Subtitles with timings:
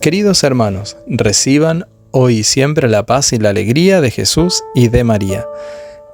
[0.00, 5.02] Queridos hermanos, reciban hoy y siempre la paz y la alegría de Jesús y de
[5.04, 5.46] María.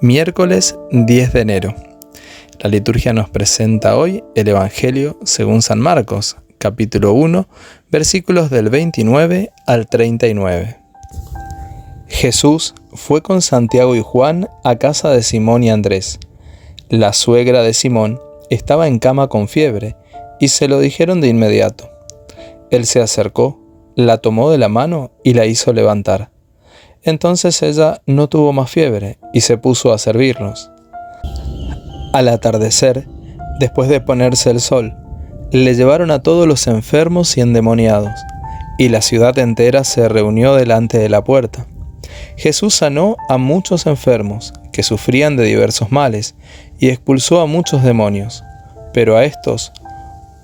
[0.01, 1.75] Miércoles 10 de enero.
[2.61, 7.49] La liturgia nos presenta hoy el Evangelio según San Marcos, capítulo 1,
[7.91, 10.79] versículos del 29 al 39.
[12.07, 16.19] Jesús fue con Santiago y Juan a casa de Simón y Andrés.
[16.89, 19.97] La suegra de Simón estaba en cama con fiebre
[20.41, 21.91] y se lo dijeron de inmediato.
[22.71, 23.62] Él se acercó,
[23.97, 26.31] la tomó de la mano y la hizo levantar.
[27.03, 30.71] Entonces ella no tuvo más fiebre y se puso a servirnos.
[32.13, 33.07] Al atardecer,
[33.59, 34.95] después de ponerse el sol,
[35.51, 38.13] le llevaron a todos los enfermos y endemoniados,
[38.79, 41.67] y la ciudad entera se reunió delante de la puerta.
[42.37, 46.35] Jesús sanó a muchos enfermos que sufrían de diversos males
[46.79, 48.45] y expulsó a muchos demonios,
[48.95, 49.73] pero a estos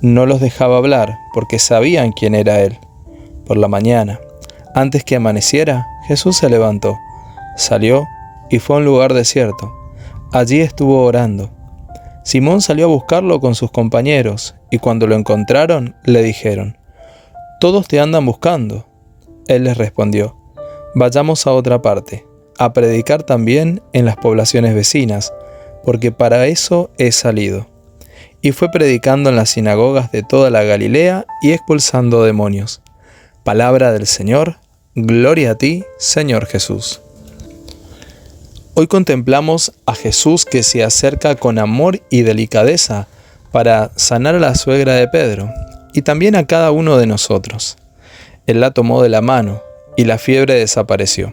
[0.00, 2.78] no los dejaba hablar porque sabían quién era Él.
[3.48, 4.20] Por la mañana,
[4.74, 6.98] antes que amaneciera, Jesús se levantó,
[7.56, 8.06] salió
[8.50, 9.72] y fue a un lugar desierto.
[10.32, 11.50] Allí estuvo orando.
[12.24, 16.76] Simón salió a buscarlo con sus compañeros y cuando lo encontraron le dijeron,
[17.58, 18.86] Todos te andan buscando.
[19.46, 20.36] Él les respondió,
[20.94, 22.26] Vayamos a otra parte,
[22.58, 25.32] a predicar también en las poblaciones vecinas,
[25.84, 27.66] porque para eso he salido
[28.40, 32.82] y fue predicando en las sinagogas de toda la Galilea y expulsando demonios.
[33.48, 34.58] Palabra del Señor,
[34.94, 37.00] gloria a ti, Señor Jesús.
[38.74, 43.08] Hoy contemplamos a Jesús que se acerca con amor y delicadeza
[43.50, 45.50] para sanar a la suegra de Pedro
[45.94, 47.78] y también a cada uno de nosotros.
[48.46, 49.62] Él la tomó de la mano
[49.96, 51.32] y la fiebre desapareció.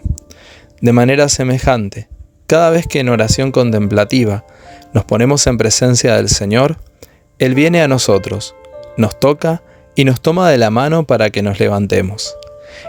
[0.79, 2.07] De manera semejante,
[2.47, 4.45] cada vez que en oración contemplativa
[4.93, 6.77] nos ponemos en presencia del Señor,
[7.39, 8.55] él viene a nosotros,
[8.95, 9.63] nos toca
[9.95, 12.35] y nos toma de la mano para que nos levantemos.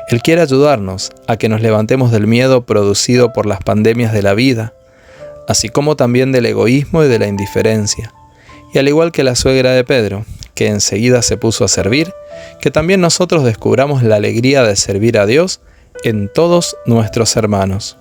[0.08, 4.34] Él quiere ayudarnos a que nos levantemos del miedo producido por las pandemias de la
[4.34, 4.74] vida,
[5.48, 8.12] así como también del egoísmo y de la indiferencia.
[8.72, 10.24] Y al igual que la suegra de Pedro,
[10.54, 12.12] que enseguida se puso a servir,
[12.60, 15.60] que también nosotros descubramos la alegría de servir a Dios
[16.04, 17.96] en todos nuestros hermanos.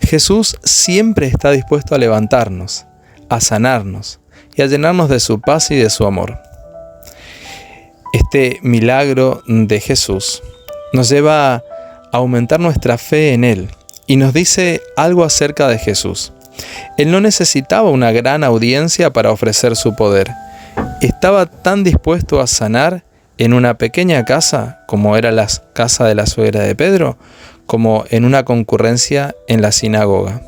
[0.00, 2.86] Jesús siempre está dispuesto a levantarnos,
[3.28, 4.20] a sanarnos,
[4.54, 6.38] y a llenarnos de su paz y de su amor.
[8.16, 10.42] Este milagro de Jesús
[10.94, 11.62] nos lleva a
[12.12, 13.68] aumentar nuestra fe en Él
[14.06, 16.32] y nos dice algo acerca de Jesús.
[16.96, 20.30] Él no necesitaba una gran audiencia para ofrecer su poder.
[21.02, 23.04] Estaba tan dispuesto a sanar
[23.36, 27.18] en una pequeña casa, como era la casa de la suegra de Pedro,
[27.66, 30.40] como en una concurrencia en la sinagoga.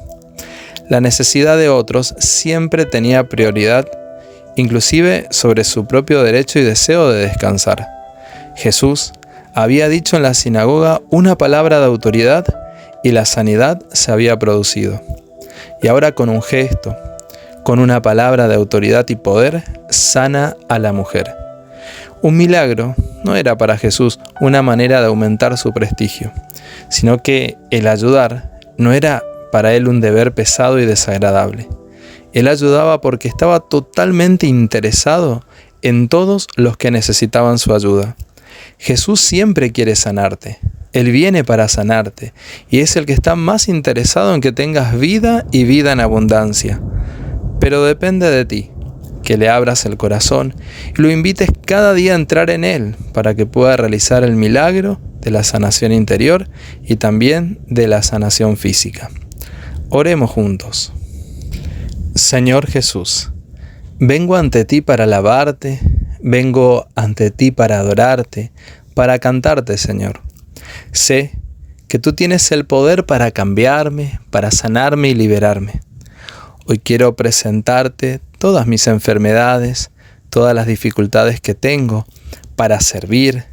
[0.89, 3.87] La necesidad de otros siempre tenía prioridad,
[4.59, 7.89] inclusive sobre su propio derecho y deseo de descansar.
[8.57, 9.13] Jesús
[9.55, 12.45] había dicho en la sinagoga una palabra de autoridad
[13.05, 15.01] y la sanidad se había producido.
[15.81, 16.97] Y ahora con un gesto,
[17.63, 21.35] con una palabra de autoridad y poder, sana a la mujer.
[22.21, 26.33] Un milagro no era para Jesús una manera de aumentar su prestigio,
[26.89, 31.69] sino que el ayudar no era para él un deber pesado y desagradable.
[32.33, 35.45] Él ayudaba porque estaba totalmente interesado
[35.83, 38.17] en todos los que necesitaban su ayuda.
[38.79, 40.59] Jesús siempre quiere sanarte.
[40.93, 42.33] Él viene para sanarte
[42.71, 46.81] y es el que está más interesado en que tengas vida y vida en abundancia.
[47.61, 48.71] Pero depende de ti,
[49.23, 50.55] que le abras el corazón
[50.97, 55.01] y lo invites cada día a entrar en Él para que pueda realizar el milagro
[55.21, 56.49] de la sanación interior
[56.83, 59.11] y también de la sanación física.
[59.91, 60.93] Oremos juntos.
[62.19, 63.31] Señor Jesús,
[64.01, 65.79] vengo ante ti para alabarte,
[66.21, 68.51] vengo ante ti para adorarte,
[68.95, 70.21] para cantarte, Señor.
[70.91, 71.39] Sé
[71.87, 75.81] que tú tienes el poder para cambiarme, para sanarme y liberarme.
[76.67, 79.93] Hoy quiero presentarte todas mis enfermedades,
[80.29, 82.05] todas las dificultades que tengo
[82.57, 83.45] para servir,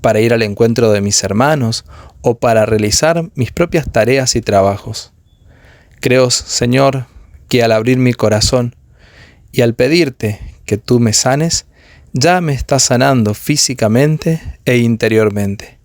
[0.00, 1.84] para ir al encuentro de mis hermanos
[2.20, 5.12] o para realizar mis propias tareas y trabajos.
[6.00, 7.06] Creo, Señor,
[7.52, 8.76] que al abrir mi corazón
[9.52, 11.66] y al pedirte que tú me sanes,
[12.14, 15.78] ya me estás sanando físicamente e interiormente.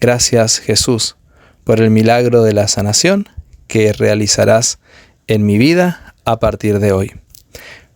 [0.00, 1.16] Gracias Jesús
[1.64, 3.28] por el milagro de la sanación
[3.66, 4.78] que realizarás
[5.26, 7.10] en mi vida a partir de hoy.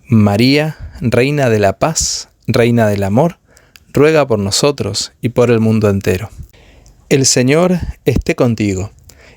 [0.08, 3.38] María, Reina de la Paz, Reina del Amor,
[3.92, 6.28] ruega por nosotros y por el mundo entero.
[7.08, 8.90] El Señor esté contigo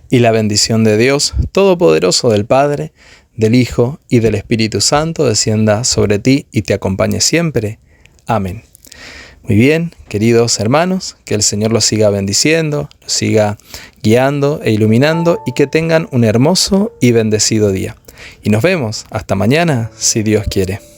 [0.10, 2.94] y la bendición de Dios Todopoderoso del Padre,
[3.40, 7.80] del Hijo y del Espíritu Santo descienda sobre ti y te acompañe siempre.
[8.28, 8.64] Amén.
[9.44, 13.58] Muy bien, queridos hermanos, que el Señor los siga bendiciendo, los siga
[14.04, 17.96] guiando e iluminando y que tengan un hermoso y bendecido día.
[18.44, 20.89] Y nos vemos hasta mañana, si Dios quiere.